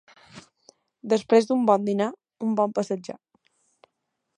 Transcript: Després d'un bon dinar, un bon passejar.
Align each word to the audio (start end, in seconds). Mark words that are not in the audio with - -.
Després 1.13 1.49
d'un 1.51 1.67
bon 1.71 1.87
dinar, 1.91 2.09
un 2.49 2.57
bon 2.61 2.77
passejar. 2.79 3.21